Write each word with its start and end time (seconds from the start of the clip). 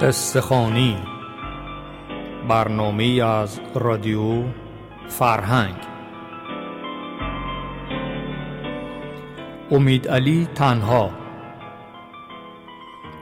قصه 0.00 0.40
برنامه 2.48 3.04
از 3.24 3.60
رادیو 3.74 4.42
فرهنگ. 5.08 5.74
امید 9.70 10.08
علی 10.08 10.48
تنها. 10.54 11.10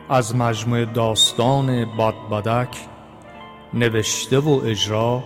از 0.08 0.36
مجموع 0.36 0.84
داستان 0.84 1.96
بادبادک 1.96 2.76
نوشته 3.74 4.38
و 4.38 4.60
اجرا 4.64 5.24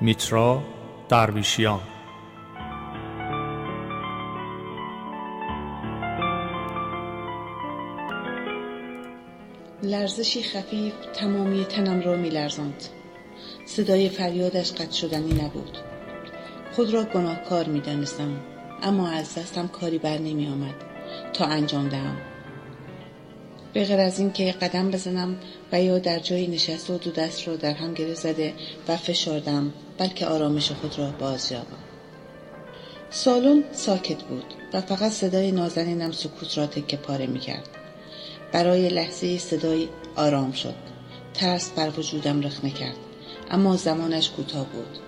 میترا 0.00 0.62
درویشیان. 1.08 1.80
لرزشی 9.92 10.42
خفیف 10.42 10.92
تمامی 11.14 11.64
تنم 11.64 12.00
را 12.00 12.16
میلرزاند. 12.16 12.84
صدای 13.66 14.08
فریادش 14.08 14.72
قطع 14.72 14.92
شدنی 14.92 15.32
نبود. 15.32 15.78
خود 16.76 16.94
را 16.94 17.04
گناهکار 17.04 17.64
می‌دانستم 17.64 18.40
اما 18.82 19.08
از 19.08 19.34
دستم 19.34 19.68
کاری 19.68 19.98
بر 19.98 20.18
نمی 20.18 20.46
آمد 20.46 20.74
تا 21.32 21.44
انجام 21.44 21.88
دهم. 21.88 22.16
به 23.72 23.84
غیر 23.84 24.00
از 24.00 24.18
اینکه 24.18 24.52
قدم 24.52 24.90
بزنم 24.90 25.36
و 25.72 25.82
یا 25.82 25.98
در 25.98 26.18
جایی 26.18 26.46
نشست 26.46 26.90
و 26.90 26.98
دو 26.98 27.10
دست 27.10 27.48
را 27.48 27.56
در 27.56 27.74
هم 27.74 27.94
گره 27.94 28.14
زده 28.14 28.54
و 28.88 28.96
فشردم 28.96 29.72
بلکه 29.98 30.26
آرامش 30.26 30.72
خود 30.72 30.98
را 30.98 31.10
باز 31.10 31.52
یابم 31.52 31.82
سالن 33.10 33.64
ساکت 33.72 34.22
بود 34.22 34.54
و 34.72 34.80
فقط 34.80 35.12
صدای 35.12 35.52
نازنینم 35.52 36.12
سکوت 36.12 36.58
را 36.58 36.66
تکه 36.66 36.96
پاره 36.96 37.26
می 37.26 37.38
کرد. 37.38 37.81
برای 38.52 38.88
لحظه 38.88 39.38
صدای 39.38 39.88
آرام 40.16 40.52
شد. 40.52 40.74
ترس 41.34 41.70
بر 41.70 41.90
وجودم 41.98 42.40
رخنه 42.40 42.70
کرد 42.70 42.96
اما 43.50 43.76
زمانش 43.76 44.30
کوتاه 44.30 44.66
بود. 44.66 44.98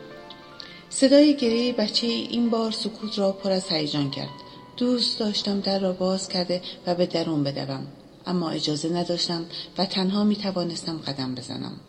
صدای 0.90 1.36
گریه 1.36 1.72
بچه 1.72 2.06
این 2.06 2.50
بار 2.50 2.70
سکوت 2.70 3.18
را 3.18 3.32
پر 3.32 3.52
از 3.52 3.68
هیجان 3.68 4.10
کرد. 4.10 4.28
دوست 4.76 5.18
داشتم 5.18 5.60
در 5.60 5.78
را 5.78 5.92
باز 5.92 6.28
کرده 6.28 6.62
و 6.86 6.94
به 6.94 7.06
درون 7.06 7.44
بدوم 7.44 7.86
اما 8.26 8.50
اجازه 8.50 8.88
نداشتم 8.88 9.44
و 9.78 9.86
تنها 9.86 10.24
می 10.24 10.36
توانستم 10.36 10.98
قدم 11.06 11.34
بزنم. 11.34 11.80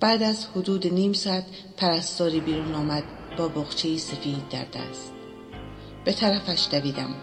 بعد 0.00 0.22
از 0.22 0.46
حدود 0.56 0.86
نیم 0.86 1.12
ساعت 1.12 1.44
پرستاری 1.76 2.40
بیرون 2.40 2.74
آمد 2.74 3.04
با 3.38 3.48
بخچه 3.48 3.98
سفید 3.98 4.48
در 4.50 4.64
دست. 4.64 5.12
به 6.04 6.12
طرفش 6.12 6.66
دویدم. 6.70 7.14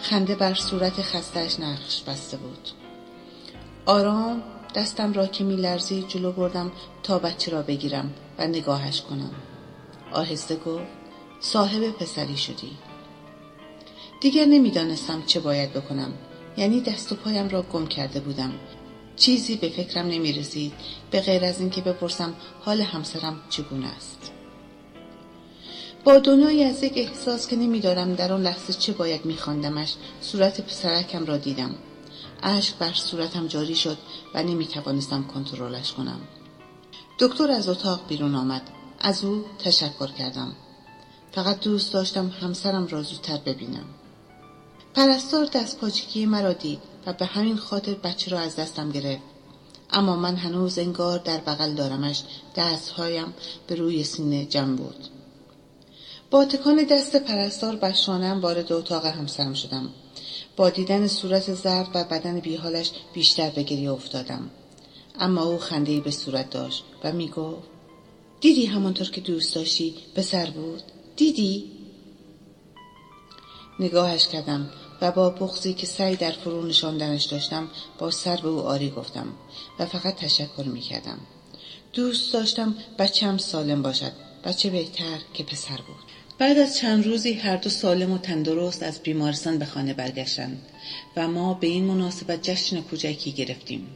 خنده 0.00 0.34
بر 0.34 0.54
صورت 0.54 1.02
خستش 1.02 1.60
نقش 1.60 2.02
بسته 2.02 2.36
بود. 2.36 2.85
آرام 3.86 4.42
دستم 4.74 5.12
را 5.12 5.26
که 5.26 5.44
میلرزی 5.44 6.02
جلو 6.08 6.32
بردم 6.32 6.72
تا 7.02 7.18
بچه 7.18 7.50
را 7.50 7.62
بگیرم 7.62 8.14
و 8.38 8.46
نگاهش 8.46 9.00
کنم. 9.00 9.30
آهسته 10.12 10.56
گفت 10.56 10.84
صاحب 11.40 11.90
پسری 11.90 12.36
شدی. 12.36 12.70
دیگر 14.20 14.44
نمی‌دانستم 14.44 15.22
چه 15.26 15.40
باید 15.40 15.72
بکنم. 15.72 16.12
یعنی 16.56 16.80
دست 16.80 17.12
و 17.12 17.14
پایم 17.14 17.48
را 17.48 17.62
گم 17.62 17.86
کرده 17.86 18.20
بودم. 18.20 18.52
چیزی 19.16 19.56
به 19.56 19.68
فکرم 19.68 20.06
نمی 20.06 20.32
رسید 20.32 20.72
به 21.10 21.20
غیر 21.20 21.44
از 21.44 21.60
اینکه 21.60 21.80
بپرسم 21.80 22.34
حال 22.60 22.80
همسرم 22.80 23.40
چگونه 23.50 23.86
است. 23.86 24.32
با 26.04 26.18
دنیای 26.18 26.64
از 26.64 26.82
یک 26.82 26.92
احساس 26.96 27.48
که 27.48 27.56
نمیدارم 27.56 28.14
در 28.14 28.32
آن 28.32 28.42
لحظه 28.42 28.72
چه 28.72 28.92
باید 28.92 29.24
میخواندمش 29.24 29.94
صورت 30.20 30.60
پسرکم 30.60 31.26
را 31.26 31.36
دیدم. 31.36 31.74
اشک 32.42 32.74
بر 32.74 32.92
صورتم 32.92 33.46
جاری 33.46 33.74
شد 33.74 33.98
و 34.34 34.42
نمی 34.42 34.66
توانستم 34.66 35.22
کنترلش 35.22 35.92
کنم. 35.92 36.20
دکتر 37.18 37.50
از 37.50 37.68
اتاق 37.68 38.00
بیرون 38.08 38.34
آمد. 38.34 38.62
از 39.00 39.24
او 39.24 39.44
تشکر 39.58 40.06
کردم. 40.06 40.56
فقط 41.32 41.60
دوست 41.60 41.92
داشتم 41.92 42.28
همسرم 42.28 42.86
را 42.86 43.02
زودتر 43.02 43.36
ببینم. 43.36 43.84
پرستار 44.94 45.44
دست 45.44 45.78
پاچگی 45.78 46.26
مرا 46.26 46.52
دید 46.52 46.80
و 47.06 47.12
به 47.12 47.24
همین 47.24 47.56
خاطر 47.56 47.94
بچه 47.94 48.30
را 48.30 48.38
از 48.38 48.56
دستم 48.56 48.90
گرفت. 48.90 49.22
اما 49.90 50.16
من 50.16 50.36
هنوز 50.36 50.78
انگار 50.78 51.18
در 51.18 51.38
بغل 51.38 51.74
دارمش 51.74 52.22
دستهایم 52.56 53.34
به 53.66 53.74
روی 53.74 54.04
سینه 54.04 54.44
جمع 54.44 54.76
بود. 54.76 55.08
با 56.30 56.44
تکان 56.44 56.84
دست 56.90 57.16
پرستار 57.16 57.76
بر 57.76 57.92
شانم 57.92 58.40
وارد 58.40 58.72
اتاق 58.72 59.06
همسرم 59.06 59.54
شدم. 59.54 59.90
با 60.56 60.70
دیدن 60.70 61.06
صورت 61.06 61.54
زرد 61.54 61.88
و 61.94 62.04
بدن 62.04 62.40
بیحالش 62.40 62.90
بیشتر 63.12 63.50
به 63.50 63.62
گریه 63.62 63.92
افتادم. 63.92 64.50
اما 65.18 65.42
او 65.42 65.58
خنده 65.58 66.00
به 66.00 66.10
صورت 66.10 66.50
داشت 66.50 66.84
و 67.04 67.12
می‌گفت 67.12 67.68
دیدی 68.40 68.66
همانطور 68.66 69.10
که 69.10 69.20
دوست 69.20 69.54
داشتی 69.54 69.94
سر 70.22 70.50
بود؟ 70.50 70.82
دیدی؟ 71.16 71.70
نگاهش 73.80 74.28
کردم 74.28 74.70
و 75.00 75.12
با 75.12 75.30
بغزی 75.30 75.74
که 75.74 75.86
سعی 75.86 76.16
در 76.16 76.30
فرو 76.30 76.66
نشاندنش 76.66 77.24
داشتم 77.24 77.68
با 77.98 78.10
سر 78.10 78.36
به 78.36 78.48
او 78.48 78.60
آری 78.60 78.90
گفتم 78.90 79.26
و 79.78 79.86
فقط 79.86 80.16
تشکر 80.16 80.62
می 80.62 80.80
کردم. 80.80 81.18
دوست 81.92 82.32
داشتم 82.32 82.74
بچم 82.98 83.36
سالم 83.36 83.82
باشد 83.82 84.12
بچه 84.44 84.70
بهتر 84.70 85.18
که 85.34 85.44
پسر 85.44 85.76
بود. 85.76 86.15
بعد 86.38 86.58
از 86.58 86.76
چند 86.76 87.06
روزی 87.06 87.32
هر 87.32 87.56
دو 87.56 87.70
سالم 87.70 88.12
و 88.12 88.18
تندرست 88.18 88.82
از 88.82 88.98
بیمارستان 88.98 89.58
به 89.58 89.64
خانه 89.64 89.94
برگشتند 89.94 90.62
و 91.16 91.28
ما 91.28 91.54
به 91.54 91.66
این 91.66 91.84
مناسبت 91.84 92.42
جشن 92.42 92.80
کوچکی 92.80 93.32
گرفتیم. 93.32 93.86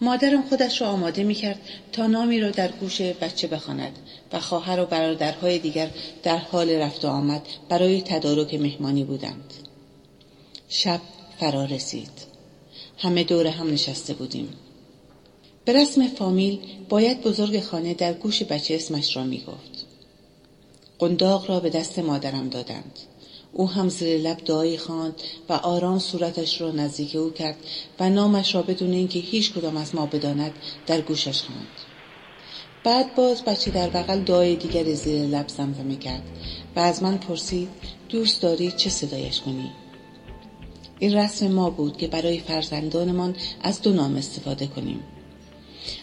مادرم 0.00 0.42
خودش 0.42 0.80
را 0.80 0.88
آماده 0.88 1.22
می 1.22 1.34
کرد 1.34 1.60
تا 1.92 2.06
نامی 2.06 2.40
را 2.40 2.50
در 2.50 2.68
گوش 2.68 3.00
بچه 3.00 3.46
بخواند 3.46 3.98
و 4.32 4.40
خواهر 4.40 4.80
و 4.80 4.86
برادرهای 4.86 5.58
دیگر 5.58 5.90
در 6.22 6.36
حال 6.36 6.70
رفت 6.70 7.04
و 7.04 7.08
آمد 7.08 7.42
برای 7.68 8.02
تدارک 8.02 8.54
مهمانی 8.54 9.04
بودند. 9.04 9.54
شب 10.68 11.00
فرا 11.40 11.64
رسید. 11.64 12.30
همه 12.98 13.24
دور 13.24 13.46
هم 13.46 13.72
نشسته 13.72 14.14
بودیم. 14.14 14.48
به 15.64 15.72
رسم 15.72 16.08
فامیل 16.08 16.58
باید 16.88 17.22
بزرگ 17.22 17.60
خانه 17.60 17.94
در 17.94 18.12
گوش 18.12 18.42
بچه 18.42 18.74
اسمش 18.74 19.16
را 19.16 19.24
می 19.24 19.38
گفت 19.38 19.79
قنداق 21.00 21.50
را 21.50 21.60
به 21.60 21.70
دست 21.70 21.98
مادرم 21.98 22.48
دادند. 22.48 22.98
او 23.52 23.70
هم 23.70 23.88
زیر 23.88 24.20
لب 24.20 24.40
دعایی 24.44 24.78
خواند 24.78 25.14
و 25.48 25.52
آرام 25.52 25.98
صورتش 25.98 26.60
را 26.60 26.70
نزدیک 26.70 27.16
او 27.16 27.30
کرد 27.30 27.56
و 28.00 28.10
نامش 28.10 28.54
را 28.54 28.62
بدون 28.62 28.92
اینکه 28.92 29.18
هیچ 29.18 29.52
کدام 29.52 29.76
از 29.76 29.94
ما 29.94 30.06
بداند 30.06 30.52
در 30.86 31.00
گوشش 31.00 31.42
خواند. 31.42 31.66
بعد 32.84 33.14
باز 33.14 33.42
بچه 33.42 33.70
در 33.70 33.88
بغل 33.88 34.20
دعای 34.20 34.56
دیگر 34.56 34.92
زیر 34.94 35.22
لب 35.22 35.48
زمزمه 35.48 35.96
کرد 35.96 36.22
و 36.76 36.80
از 36.80 37.02
من 37.02 37.18
پرسید 37.18 37.68
دوست 38.08 38.42
داری 38.42 38.72
چه 38.72 38.90
صدایش 38.90 39.40
کنی؟ 39.40 39.70
این 40.98 41.14
رسم 41.14 41.48
ما 41.48 41.70
بود 41.70 41.96
که 41.96 42.08
برای 42.08 42.38
فرزندانمان 42.38 43.36
از 43.62 43.82
دو 43.82 43.92
نام 43.92 44.16
استفاده 44.16 44.66
کنیم. 44.66 45.00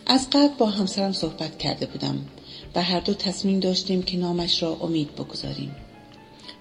از 0.05 0.29
قبل 0.29 0.55
با 0.57 0.65
همسرم 0.65 1.11
صحبت 1.11 1.57
کرده 1.57 1.85
بودم. 1.85 2.25
و 2.75 2.83
هر 2.83 2.99
دو 2.99 3.13
تصمیم 3.13 3.59
داشتیم 3.59 4.03
که 4.03 4.17
نامش 4.17 4.63
را 4.63 4.77
امید 4.81 5.15
بگذاریم. 5.15 5.75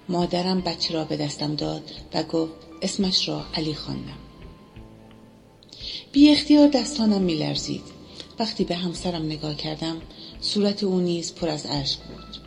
مادرم 0.09 0.61
بچه 0.61 0.93
را 0.93 1.05
به 1.05 1.17
دستم 1.17 1.55
داد 1.55 1.91
و 2.13 2.23
گفت 2.23 2.53
اسمش 2.81 3.29
را 3.29 3.45
علی 3.53 3.73
خواندم. 3.73 4.17
بی 6.11 6.29
اختیار 6.29 6.67
دستانم 6.67 7.21
می 7.21 7.35
لرزید. 7.35 7.97
وقتی 8.39 8.63
به 8.63 8.75
همسرم 8.75 9.25
نگاه 9.25 9.55
کردم 9.55 10.01
صورت 10.41 10.83
او 10.83 10.99
نیز 10.99 11.35
پر 11.35 11.49
از 11.49 11.65
اشک 11.69 11.99
بود. 11.99 12.37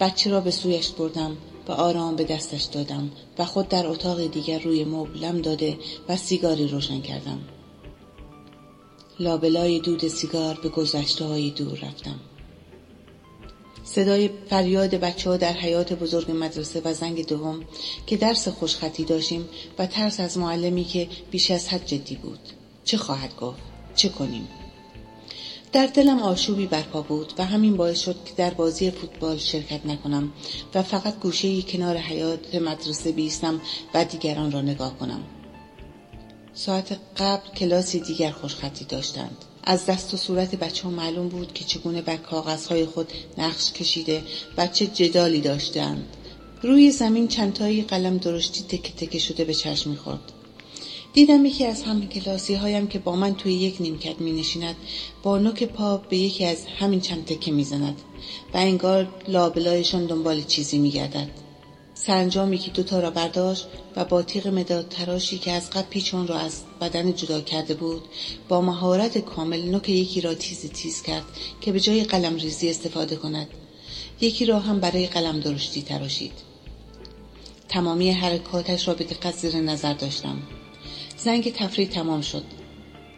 بچه 0.00 0.30
را 0.30 0.40
به 0.40 0.50
سویش 0.50 0.88
بردم 0.88 1.36
و 1.68 1.72
آرام 1.72 2.16
به 2.16 2.24
دستش 2.24 2.62
دادم 2.62 3.10
و 3.38 3.44
خود 3.44 3.68
در 3.68 3.86
اتاق 3.86 4.26
دیگر 4.26 4.58
روی 4.58 4.84
مبلم 4.84 5.42
داده 5.42 5.78
و 6.08 6.16
سیگاری 6.16 6.68
روشن 6.68 7.00
کردم. 7.00 7.38
لابلای 9.20 9.80
دود 9.80 10.08
سیگار 10.08 10.60
به 10.62 10.68
گذشته 10.68 11.24
های 11.24 11.50
دور 11.50 11.78
رفتم. 11.78 12.20
صدای 13.84 14.30
فریاد 14.50 14.90
بچه 14.94 15.30
ها 15.30 15.36
در 15.36 15.52
حیات 15.52 15.92
بزرگ 15.92 16.30
مدرسه 16.30 16.82
و 16.84 16.94
زنگ 16.94 17.26
دوم 17.26 17.64
که 18.06 18.16
درس 18.16 18.48
خوشخطی 18.48 19.04
داشتیم 19.04 19.48
و 19.78 19.86
ترس 19.86 20.20
از 20.20 20.38
معلمی 20.38 20.84
که 20.84 21.08
بیش 21.30 21.50
از 21.50 21.68
حد 21.68 21.86
جدی 21.86 22.16
بود. 22.16 22.38
چه 22.84 22.96
خواهد 22.96 23.36
گفت؟ 23.36 23.60
چه 23.94 24.08
کنیم؟ 24.08 24.48
در 25.72 25.86
دلم 25.86 26.18
آشوبی 26.18 26.66
برپا 26.66 27.02
بود 27.02 27.32
و 27.38 27.44
همین 27.44 27.76
باعث 27.76 28.00
شد 28.00 28.16
که 28.24 28.32
در 28.36 28.54
بازی 28.54 28.90
فوتبال 28.90 29.38
شرکت 29.38 29.86
نکنم 29.86 30.32
و 30.74 30.82
فقط 30.82 31.18
گوشه 31.20 31.62
کنار 31.62 31.96
حیات 31.96 32.54
مدرسه 32.54 33.12
بیستم 33.12 33.60
و 33.94 34.04
دیگران 34.04 34.52
را 34.52 34.60
نگاه 34.60 34.98
کنم. 34.98 35.22
ساعت 36.54 36.98
قبل 37.16 37.48
کلاسی 37.48 38.00
دیگر 38.00 38.30
خوشخطی 38.30 38.84
داشتند. 38.84 39.36
از 39.64 39.86
دست 39.86 40.14
و 40.14 40.16
صورت 40.16 40.54
بچه 40.54 40.84
ها 40.84 40.90
معلوم 40.90 41.28
بود 41.28 41.52
که 41.52 41.64
چگونه 41.64 42.02
بر 42.02 42.16
کاغذهای 42.16 42.86
خود 42.86 43.12
نقش 43.38 43.72
کشیده 43.72 44.22
بچه 44.56 44.86
جدالی 44.86 45.40
داشتند 45.40 46.06
روی 46.62 46.90
زمین 46.90 47.28
چندتایی 47.28 47.82
قلم 47.82 48.18
درشتی 48.18 48.62
تکه 48.62 48.92
تکه 48.92 49.18
شده 49.18 49.44
به 49.44 49.54
چشم 49.54 49.90
می‌خورد 49.90 50.32
دیدم 51.12 51.44
یکی 51.44 51.66
از 51.66 51.82
همه 51.82 52.06
کلاسی 52.06 52.54
هایم 52.54 52.86
که 52.86 52.98
با 52.98 53.16
من 53.16 53.34
توی 53.34 53.54
یک 53.54 53.76
نیمکت 53.80 54.20
می 54.20 54.32
نشیند 54.32 54.76
با 55.22 55.38
نوک 55.38 55.64
پا 55.64 55.96
به 55.96 56.16
یکی 56.16 56.44
از 56.44 56.66
همین 56.78 57.00
چند 57.00 57.24
تکه 57.24 57.50
می 57.50 57.64
زند 57.64 58.00
و 58.54 58.56
انگار 58.56 59.08
لابلایشان 59.28 60.06
دنبال 60.06 60.42
چیزی 60.42 60.78
می 60.78 60.90
گردد. 60.90 61.41
سرانجام 62.06 62.52
یکی 62.52 62.70
دوتا 62.70 63.00
را 63.00 63.10
برداشت 63.10 63.66
و 63.96 64.04
با 64.04 64.22
تیغ 64.22 64.46
مداد 64.46 64.88
تراشی 64.88 65.38
که 65.38 65.52
از 65.52 65.70
قد 65.70 65.88
پیچون 65.90 66.26
را 66.26 66.38
از 66.38 66.60
بدن 66.80 67.14
جدا 67.14 67.40
کرده 67.40 67.74
بود 67.74 68.02
با 68.48 68.60
مهارت 68.60 69.18
کامل 69.18 69.62
نوک 69.62 69.88
یکی 69.88 70.20
را 70.20 70.34
تیز 70.34 70.70
تیز 70.70 71.02
کرد 71.02 71.24
که 71.60 71.72
به 71.72 71.80
جای 71.80 72.04
قلم 72.04 72.36
ریزی 72.36 72.70
استفاده 72.70 73.16
کند. 73.16 73.48
یکی 74.20 74.46
را 74.46 74.58
هم 74.58 74.80
برای 74.80 75.06
قلم 75.06 75.40
درشتی 75.40 75.82
تراشید. 75.82 76.32
تمامی 77.68 78.10
حرکاتش 78.10 78.88
را 78.88 78.94
به 78.94 79.04
دقت 79.04 79.36
زیر 79.36 79.56
نظر 79.56 79.92
داشتم. 79.92 80.42
زنگ 81.16 81.52
تفریح 81.52 81.88
تمام 81.88 82.20
شد. 82.20 82.44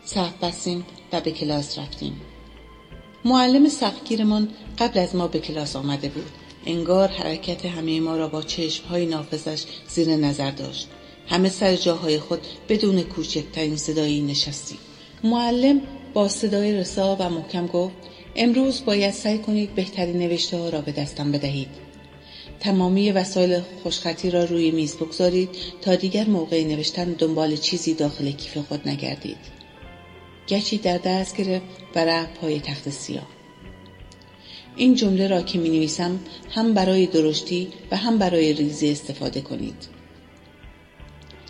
صف 0.05 0.33
بستیم 0.43 0.87
و 1.13 1.21
به 1.21 1.31
کلاس 1.31 1.79
رفتیم. 1.79 2.21
معلم 3.25 3.69
سختگیرمان 3.69 4.49
قبل 4.79 4.99
از 4.99 5.17
ما 5.17 5.29
به 5.29 5.39
کلاس 5.39 5.77
آمده 5.77 6.09
بود. 6.09 6.31
انگار 6.67 7.09
حرکت 7.09 7.67
همه 7.67 8.01
ما 8.01 8.17
را 8.17 8.29
با 8.29 8.43
چشمهای 8.43 9.07
نافذش 9.07 9.65
زیر 9.89 10.09
نظر 10.09 10.51
داشت. 10.51 10.89
همه 11.27 11.49
سر 11.49 11.77
جاهای 11.77 12.19
خود 12.19 12.41
بدون 12.69 13.03
کوچکترین 13.03 13.77
صدایی 13.77 14.23
نشستیم. 14.23 14.79
معلم 15.25 15.81
با 16.15 16.29
صدای 16.29 16.73
رسا 16.73 17.17
و 17.21 17.31
محکم 17.31 17.67
گفت 17.67 17.95
امروز 18.37 18.85
باید 18.85 19.15
سعی 19.15 19.39
کنید 19.39 19.75
بهترین 19.75 20.19
نوشته 20.19 20.57
ها 20.57 20.69
را 20.69 20.81
به 20.81 20.93
دستم 20.93 21.33
بدهید. 21.33 21.69
تمامی 22.61 23.13
وسایل 23.13 23.61
خوشخطی 23.83 24.31
را 24.31 24.45
روی 24.45 24.71
میز 24.71 24.97
بگذارید 24.97 25.49
تا 25.81 25.95
دیگر 25.95 26.29
موقع 26.29 26.65
نوشتن 26.65 27.13
دنبال 27.13 27.57
چیزی 27.57 27.95
داخل 27.95 28.31
کیف 28.31 28.59
خود 28.59 28.89
نگردید. 28.89 29.37
گچی 30.49 30.79
در 30.79 30.99
دست 30.99 31.37
گرفت 31.37 31.65
و 31.95 32.05
رفت 32.05 32.35
پای 32.35 32.61
تخت 32.61 32.91
سیاه. 32.91 33.27
این 34.77 34.95
جمله 34.95 35.29
را 35.29 35.43
که 35.43 35.59
می 35.59 35.69
نویسم 35.69 36.21
هم 36.51 36.75
برای 36.75 37.07
درشتی 37.07 37.69
و 37.91 37.97
هم 37.97 38.19
برای 38.19 38.53
ریزی 38.53 38.93
استفاده 38.93 39.41
کنید 39.41 39.89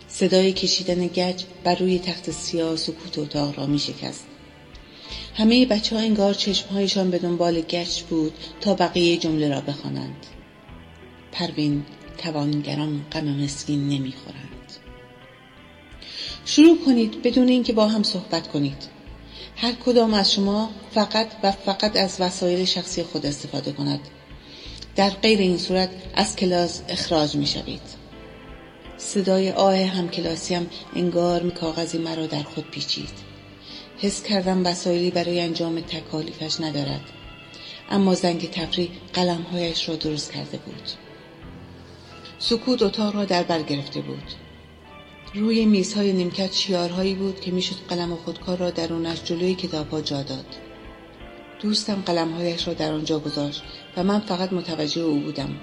صدای 0.07 0.53
کشیدن 0.53 1.07
گچ 1.07 1.43
بر 1.63 1.75
روی 1.75 1.99
تخت 1.99 2.31
سیاه 2.31 2.75
سکوت 2.75 3.19
اتاق 3.19 3.59
را 3.59 3.65
می 3.65 3.79
شکست 3.79 4.25
همه 5.35 5.65
بچه 5.65 5.95
ها 5.95 6.01
انگار 6.01 6.33
چشمهایشان 6.33 7.11
به 7.11 7.19
دنبال 7.19 7.61
گچ 7.61 8.01
بود 8.01 8.33
تا 8.61 8.73
بقیه 8.73 9.17
جمله 9.17 9.49
را 9.49 9.61
بخوانند. 9.61 10.25
پروین 11.31 11.83
توانگران 12.17 13.05
غم 13.11 13.25
مسکین 13.25 13.89
نمی‌خورند. 13.89 14.71
شروع 16.45 16.77
کنید 16.85 17.21
بدون 17.21 17.47
اینکه 17.47 17.73
با 17.73 17.87
هم 17.87 18.03
صحبت 18.03 18.47
کنید. 18.47 18.94
هر 19.55 19.71
کدام 19.71 20.13
از 20.13 20.33
شما 20.33 20.69
فقط 20.91 21.27
و 21.43 21.51
فقط 21.51 21.97
از 21.97 22.17
وسایل 22.19 22.65
شخصی 22.65 23.03
خود 23.03 23.25
استفاده 23.25 23.71
کند. 23.71 23.99
در 24.95 25.09
غیر 25.09 25.39
این 25.39 25.57
صورت 25.57 25.89
از 26.15 26.35
کلاس 26.35 26.81
اخراج 26.89 27.35
می 27.35 27.47
شوید. 27.47 27.81
صدای 28.97 29.51
آه 29.51 29.75
همکلاسیم 29.85 30.69
انگار 30.95 31.49
کاغذی 31.49 31.97
مرا 31.97 32.27
در 32.27 32.43
خود 32.43 32.71
پیچید. 32.71 33.35
حس 33.97 34.23
کردم 34.23 34.65
وسایلی 34.65 35.11
برای 35.11 35.41
انجام 35.41 35.81
تکالیفش 35.81 36.61
ندارد 36.61 37.01
اما 37.89 38.15
زنگ 38.15 38.49
تفریح 38.49 38.89
قلمهایش 39.13 39.89
را 39.89 39.95
درست 39.95 40.31
کرده 40.31 40.57
بود 40.57 40.89
سکوت 42.39 42.81
اتاق 42.81 43.15
را 43.15 43.25
در 43.25 43.43
بر 43.43 43.61
گرفته 43.61 44.01
بود 44.01 44.23
روی 45.33 45.65
میزهای 45.65 46.13
نیمکت 46.13 46.53
شیارهایی 46.53 47.15
بود 47.15 47.39
که 47.39 47.51
می‌شد 47.51 47.75
قلم 47.89 48.13
و 48.13 48.15
خودکار 48.15 48.57
را 48.57 48.69
درونش 48.69 49.23
جلوی 49.23 49.55
کتابها 49.55 50.01
جا 50.01 50.23
داد. 50.23 50.45
دوستم 51.61 52.03
قلمهایش 52.05 52.67
را 52.67 52.73
در 52.73 52.93
آنجا 52.93 53.19
گذاشت 53.19 53.63
و 53.97 54.03
من 54.03 54.19
فقط 54.19 54.53
متوجه 54.53 55.01
او 55.01 55.19
بودم. 55.19 55.55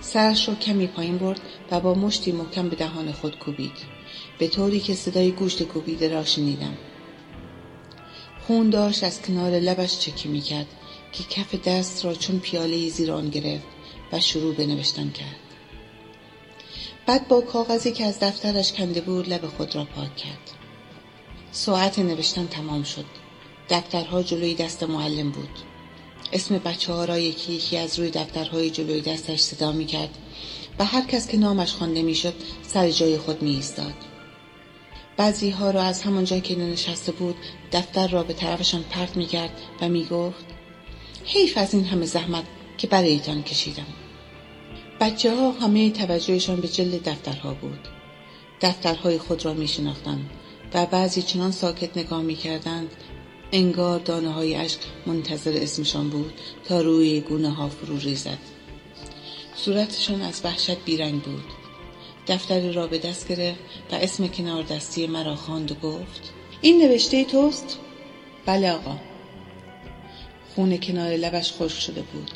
سرش 0.00 0.48
را 0.48 0.54
کمی 0.54 0.86
پایین 0.86 1.18
برد 1.18 1.40
و 1.70 1.80
با 1.80 1.94
مشتی 1.94 2.32
محکم 2.32 2.68
به 2.68 2.76
دهان 2.76 3.12
خود 3.12 3.38
کوبید. 3.38 3.76
به 4.38 4.48
طوری 4.48 4.80
که 4.80 4.94
صدای 4.94 5.30
گوشت 5.30 5.62
کوبیده 5.62 6.08
را 6.08 6.24
شنیدم. 6.24 6.76
خون 8.46 8.70
داشت 8.70 9.04
از 9.04 9.22
کنار 9.22 9.50
لبش 9.50 9.98
چکی 9.98 10.28
می‌کرد 10.28 10.66
که 11.12 11.24
کف 11.24 11.54
دست 11.54 12.04
را 12.04 12.14
چون 12.14 12.38
پیاله 12.38 12.88
زیر 12.88 13.12
آن 13.12 13.30
گرفت 13.30 13.66
و 14.12 14.20
شروع 14.20 14.54
به 14.54 14.66
نوشتن 14.66 15.10
کرد. 15.10 15.49
بعد 17.06 17.28
با 17.28 17.40
کاغذی 17.40 17.92
که 17.92 18.04
از 18.04 18.20
دفترش 18.20 18.72
کنده 18.72 19.00
بود 19.00 19.28
لب 19.28 19.46
خود 19.46 19.76
را 19.76 19.84
پاک 19.84 20.16
کرد 20.16 20.50
ساعت 21.52 21.98
نوشتن 21.98 22.46
تمام 22.46 22.82
شد 22.82 23.04
دفترها 23.70 24.22
جلوی 24.22 24.54
دست 24.54 24.82
معلم 24.82 25.30
بود 25.30 25.58
اسم 26.32 26.58
بچه 26.58 26.92
ها 26.92 27.04
را 27.04 27.18
یکی 27.18 27.52
یکی 27.52 27.76
از 27.76 27.98
روی 27.98 28.10
دفترهای 28.10 28.70
جلوی 28.70 29.00
دستش 29.00 29.40
صدا 29.40 29.72
می 29.72 29.86
کرد 29.86 30.18
و 30.78 30.84
هر 30.84 31.06
کس 31.06 31.28
که 31.28 31.36
نامش 31.36 31.72
خوانده 31.72 32.02
می‌شد 32.02 32.34
سر 32.62 32.90
جای 32.90 33.18
خود 33.18 33.42
می 33.42 33.50
ایستاد. 33.50 33.94
بعضی 35.16 35.50
ها 35.50 35.70
را 35.70 35.82
از 35.82 36.02
همانجا 36.02 36.38
که 36.38 36.58
نشسته 36.58 37.12
بود 37.12 37.36
دفتر 37.72 38.08
را 38.08 38.22
به 38.22 38.32
طرفشان 38.32 38.82
پرت 38.82 39.16
می 39.16 39.26
کرد 39.26 39.60
و 39.80 39.88
می 39.88 40.04
گفت 40.04 40.44
حیف 41.24 41.58
از 41.58 41.74
این 41.74 41.84
همه 41.84 42.06
زحمت 42.06 42.44
که 42.78 42.86
برایتان 42.86 43.42
کشیدم. 43.42 43.86
بچه 45.00 45.36
ها 45.36 45.50
همه 45.50 45.90
توجهشان 45.90 46.60
به 46.60 46.68
جلد 46.68 47.08
دفترها 47.08 47.54
بود. 47.54 47.88
دفترهای 48.60 49.18
خود 49.18 49.44
را 49.44 49.54
می 49.54 49.68
شناختند 49.68 50.30
و 50.74 50.86
بعضی 50.86 51.22
چنان 51.22 51.52
ساکت 51.52 51.96
نگاه 51.96 52.22
می 52.22 52.34
کردند 52.34 52.90
انگار 53.52 53.98
دانه 53.98 54.32
های 54.32 54.54
عشق 54.54 54.78
منتظر 55.06 55.52
اسمشان 55.56 56.10
بود 56.10 56.32
تا 56.64 56.80
روی 56.80 57.20
گونه 57.20 57.50
ها 57.50 57.68
فرو 57.68 57.98
ریزد. 57.98 58.38
صورتشان 59.56 60.22
از 60.22 60.40
وحشت 60.44 60.84
بیرنگ 60.84 61.22
بود. 61.22 61.44
دفتری 62.28 62.72
را 62.72 62.86
به 62.86 62.98
دست 62.98 63.28
گرفت 63.28 63.60
و 63.92 63.94
اسم 63.94 64.26
کنار 64.26 64.62
دستی 64.62 65.06
مرا 65.06 65.36
خواند 65.36 65.72
و 65.72 65.74
گفت 65.74 66.32
این 66.60 66.82
نوشته 66.82 67.24
توست؟ 67.24 67.78
بله 68.46 68.72
آقا 68.72 68.96
خون 70.54 70.76
کنار 70.76 71.10
لبش 71.10 71.52
خشک 71.52 71.80
شده 71.80 72.02
بود 72.02 72.30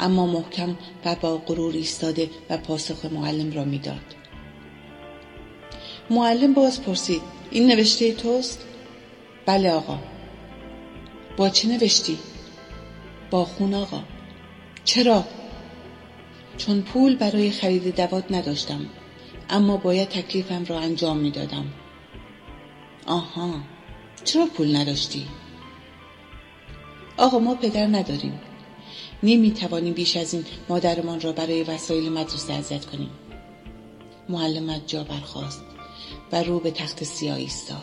اما 0.00 0.26
محکم 0.26 0.76
و 1.04 1.14
با 1.14 1.38
غرور 1.38 1.74
ایستاده 1.74 2.30
و 2.50 2.56
پاسخ 2.56 3.04
معلم 3.04 3.52
را 3.52 3.64
می‌داد 3.64 4.14
معلم 6.10 6.54
باز 6.54 6.82
پرسید 6.82 7.22
این 7.50 7.66
نوشته 7.66 8.12
توست؟ 8.12 8.64
بله 9.46 9.70
آقا 9.70 9.98
با 11.36 11.48
چه 11.48 11.68
نوشتی؟ 11.68 12.18
با 13.30 13.44
خون 13.44 13.74
آقا 13.74 14.02
چرا؟ 14.84 15.24
چون 16.56 16.82
پول 16.82 17.16
برای 17.16 17.50
خرید 17.50 17.96
دوات 17.96 18.24
نداشتم 18.30 18.86
اما 19.50 19.76
باید 19.76 20.08
تکلیفم 20.08 20.64
را 20.64 20.80
انجام 20.80 21.16
می‌دادم. 21.16 21.64
آها 23.06 23.54
چرا 24.24 24.46
پول 24.46 24.76
نداشتی؟ 24.76 25.26
آقا 27.16 27.38
ما 27.38 27.54
پدر 27.54 27.86
نداریم 27.86 28.40
نمی 29.22 29.50
توانیم 29.50 29.94
بیش 29.94 30.16
از 30.16 30.34
این 30.34 30.44
مادرمان 30.68 31.20
را 31.20 31.32
برای 31.32 31.62
وسایل 31.62 32.12
مدرسه 32.12 32.52
اذیت 32.52 32.84
کنیم. 32.84 33.10
معلمت 34.28 34.86
جا 34.86 35.04
برخواست 35.04 35.62
و 36.32 36.42
رو 36.42 36.60
به 36.60 36.70
تخت 36.70 37.04
سیاه 37.04 37.36
ایستاد. 37.36 37.78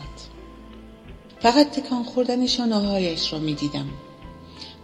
فقط 1.40 1.70
تکان 1.70 2.04
خوردن 2.04 2.46
شانههایش 2.46 3.32
را 3.32 3.38
می 3.38 3.54
دیدم. 3.54 3.88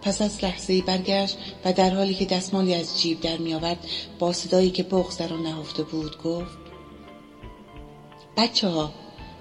پس 0.03 0.23
از 0.23 0.45
لحظه 0.45 0.83
برگشت 0.83 1.39
و 1.65 1.73
در 1.73 1.91
حالی 1.91 2.15
که 2.15 2.25
دستمالی 2.25 2.75
از 2.75 3.03
جیب 3.03 3.21
در 3.21 3.37
می 3.37 3.55
آورد 3.55 3.87
با 4.19 4.33
صدایی 4.33 4.71
که 4.71 4.83
بغز 4.83 5.17
در 5.17 5.33
آن 5.33 5.43
نهفته 5.43 5.83
بود 5.83 6.23
گفت 6.23 6.59
بچه 8.37 8.69
ها 8.69 8.93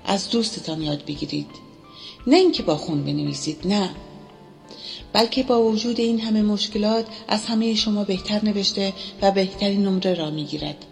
از 0.06 0.30
دوستتان 0.30 0.82
یاد 0.82 1.06
بگیرید. 1.06 1.50
نه 2.28 2.36
اینکه 2.36 2.64
با 2.64 2.78
خون 2.78 3.04
بنویسید 3.04 3.68
نه. 3.68 3.90
بلکه 5.16 5.44
با 5.44 5.62
وجود 5.62 6.00
این 6.00 6.20
همه 6.20 6.42
مشکلات 6.42 7.06
از 7.28 7.46
همه 7.46 7.76
شما 7.76 8.04
بهتر 8.04 8.46
نوشته 8.46 8.94
و 9.22 9.32
بهترین 9.32 9.86
نمره 9.86 10.14
را 10.14 10.30
می‌گیرد. 10.30 10.86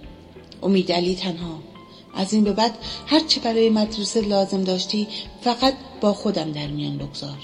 امید 0.62 0.92
علی 0.92 1.15
تنها. 1.15 1.60
از 2.15 2.34
این 2.34 2.44
به 2.44 2.53
بعد 2.53 2.77
هرچه 3.08 3.42
برای 3.42 3.70
مدرسه 3.70 4.22
لازم 4.22 4.63
داشتی 4.63 5.08
فقط 5.42 5.74
با 6.01 6.13
خودم 6.13 6.51
در 6.51 6.68
میان 6.68 6.98
بگذار. 6.98 7.38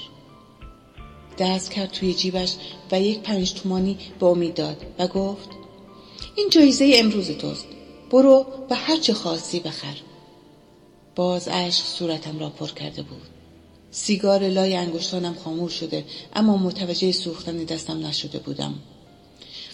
دست 1.38 1.70
کرد 1.70 1.90
توی 1.90 2.14
جیبش 2.14 2.54
و 2.92 3.00
یک 3.00 3.18
پنج 3.18 3.52
تومانی 3.52 3.98
به 4.20 4.26
امید 4.26 4.54
داد 4.54 4.86
و 4.98 5.06
گفت 5.06 5.48
این 6.36 6.48
جایزه 6.50 6.92
امروز 6.94 7.30
توست. 7.30 7.66
برو 8.10 8.46
و 8.70 8.74
هرچه 8.74 9.14
خواستی 9.14 9.60
بخر. 9.60 9.96
باز 11.16 11.48
عشق 11.48 11.84
صورتم 11.84 12.38
را 12.38 12.50
پر 12.50 12.68
کرده 12.68 13.02
بود. 13.02 13.39
سیگار 13.90 14.48
لای 14.48 14.76
انگشتانم 14.76 15.34
خاموش 15.34 15.72
شده 15.72 16.04
اما 16.34 16.56
متوجه 16.56 17.12
سوختن 17.12 17.64
دستم 17.64 18.06
نشده 18.06 18.38
بودم. 18.38 18.74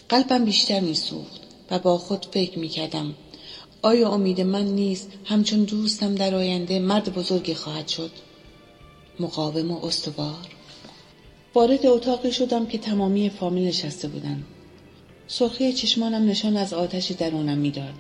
قلبم 0.08 0.44
بیشتر 0.44 0.80
می 0.80 0.94
سوخت 0.94 1.40
و 1.70 1.78
با 1.78 1.98
خود 1.98 2.26
فکر 2.30 2.58
می 2.58 2.68
کردم 2.68 3.14
آیا 3.82 4.10
امید 4.10 4.40
من 4.40 4.64
نیست 4.64 5.08
همچون 5.24 5.64
دوستم 5.64 6.14
در 6.14 6.34
آینده 6.34 6.78
مرد 6.78 7.14
بزرگی 7.14 7.54
خواهد 7.54 7.88
شد؟ 7.88 8.10
مقاوم 9.20 9.70
و 9.70 9.86
استوار. 9.86 10.48
وارد 11.54 11.86
اتاقی 11.86 12.32
شدم 12.32 12.66
که 12.66 12.78
تمامی 12.78 13.30
فامیل 13.30 13.68
نشسته 13.68 14.08
بودند 14.08 14.44
سرخی 15.28 15.72
چشمانم 15.72 16.28
نشان 16.28 16.56
از 16.56 16.72
آتش 16.74 17.10
درونم 17.10 17.58
می‌داد. 17.58 17.94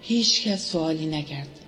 هیچ 0.00 0.48
کس 0.48 0.70
سوالی 0.70 1.06
نکرد. 1.06 1.60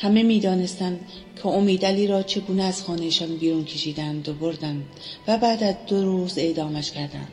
همه 0.00 0.22
می‌دانستند 0.22 1.00
که 1.36 1.46
امیدعلی 1.46 2.06
را 2.06 2.22
چگونه 2.22 2.62
از 2.62 2.82
خانهشان 2.82 3.36
بیرون 3.36 3.64
کشیدند 3.64 4.28
و 4.28 4.34
بردند 4.34 4.84
و 5.28 5.38
بعد 5.38 5.62
از 5.62 5.74
دو 5.86 6.04
روز 6.04 6.38
اعدامش 6.38 6.90
کردند. 6.90 7.32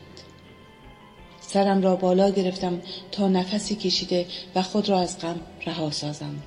سرم 1.40 1.82
را 1.82 1.96
بالا 1.96 2.30
گرفتم 2.30 2.82
تا 3.12 3.28
نفسی 3.28 3.74
کشیده 3.74 4.26
و 4.54 4.62
خود 4.62 4.88
را 4.88 5.00
از 5.00 5.18
غم 5.18 5.40
رها 5.66 5.90
سازم. 5.90 6.42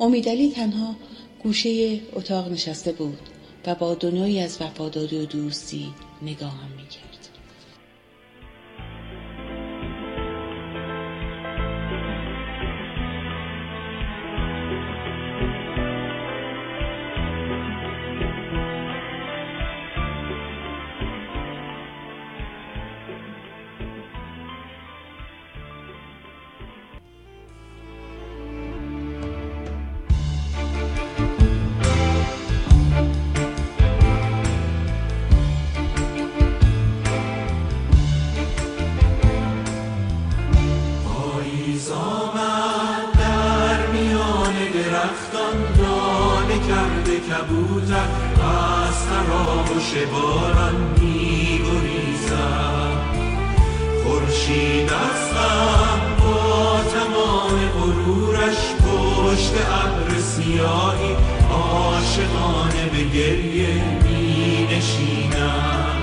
امیدعلی 0.00 0.50
تنها 0.50 0.94
گوشه 1.42 2.00
اتاق 2.12 2.52
نشسته 2.52 2.92
بود 2.92 3.18
و 3.66 3.74
با 3.74 3.94
دنیایی 3.94 4.40
از 4.40 4.62
وفاداری 4.62 5.18
و 5.18 5.24
دوستی 5.24 5.86
نگاهم 6.22 6.70
می‌کرد. 6.76 7.09
باران 50.40 50.74
می 51.00 51.60
خورشید 54.04 54.92
از 54.92 55.34
غم 55.34 56.00
با 56.20 56.80
تمام 56.94 57.56
غرورش 57.68 58.58
پشت 58.80 59.54
ابر 59.54 60.20
سیاهی 60.20 61.16
عاشقانه 61.52 62.84
به 62.92 63.18
گریه 63.18 63.82
می 64.02 64.66
نشینم 64.76 65.96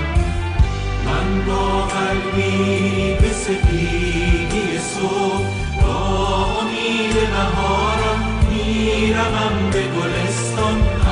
من 1.06 1.46
با 1.46 1.82
قلبی 1.82 3.15
به 3.22 3.34
سفیدی 3.34 4.79
صبح 4.79 5.46
با 5.82 6.46
امید 6.62 7.13
بهارم 7.13 8.20
می‌روم 8.50 9.70
به 9.72 9.82
گلستان. 9.82 11.07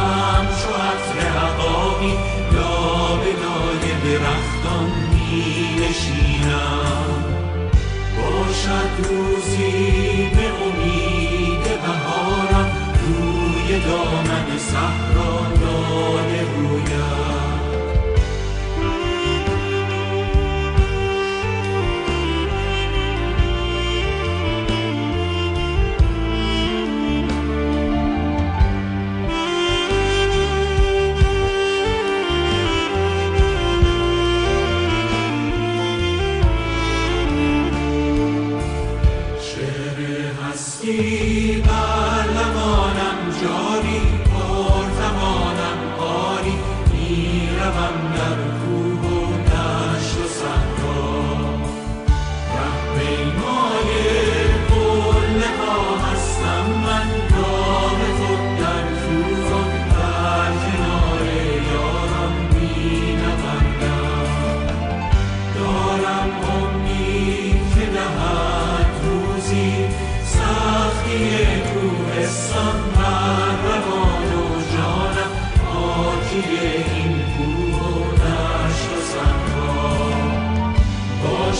درختان 4.19 4.91
می 5.13 5.75
نشینم 5.75 7.24
باشد 8.17 9.07
روزی 9.10 10.29
به 10.36 10.48
امید 10.65 11.81
بهارم 11.81 12.72
روی 13.07 13.79
دامن 13.79 14.57
صحرا 14.57 15.55